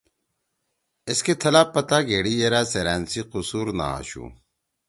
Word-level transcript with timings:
ایسکے 1.07 1.33
تھلہ 1.41 1.63
پتہ 1.73 1.97
گھیڑی 2.07 2.33
یرأ 2.41 2.61
سیرأن 2.71 3.01
سی 3.11 3.21
قصور 3.31 3.67
نہ 3.77 3.85
آشُو۔ 3.97 4.25